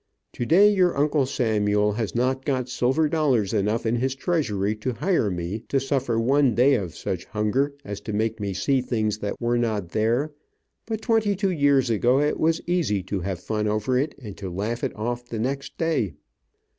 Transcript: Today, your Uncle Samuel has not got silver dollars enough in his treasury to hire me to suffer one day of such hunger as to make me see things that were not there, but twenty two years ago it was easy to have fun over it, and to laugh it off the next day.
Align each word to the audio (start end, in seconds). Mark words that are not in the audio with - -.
Today, 0.33 0.73
your 0.73 0.97
Uncle 0.97 1.27
Samuel 1.27 1.91
has 1.91 2.15
not 2.15 2.43
got 2.43 2.67
silver 2.67 3.07
dollars 3.07 3.53
enough 3.53 3.85
in 3.85 3.97
his 3.97 4.15
treasury 4.15 4.75
to 4.77 4.93
hire 4.93 5.29
me 5.29 5.59
to 5.67 5.79
suffer 5.79 6.19
one 6.19 6.55
day 6.55 6.73
of 6.73 6.95
such 6.95 7.25
hunger 7.25 7.75
as 7.85 8.01
to 8.01 8.11
make 8.11 8.39
me 8.39 8.51
see 8.51 8.81
things 8.81 9.19
that 9.19 9.39
were 9.39 9.59
not 9.59 9.89
there, 9.89 10.33
but 10.87 11.03
twenty 11.03 11.35
two 11.35 11.51
years 11.51 11.91
ago 11.91 12.19
it 12.19 12.39
was 12.39 12.61
easy 12.65 13.03
to 13.03 13.19
have 13.19 13.39
fun 13.41 13.67
over 13.67 13.95
it, 13.95 14.15
and 14.19 14.35
to 14.37 14.49
laugh 14.49 14.83
it 14.83 14.95
off 14.95 15.25
the 15.29 15.37
next 15.37 15.77
day. 15.77 16.15